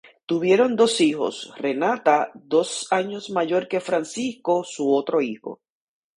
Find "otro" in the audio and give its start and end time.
4.91-5.21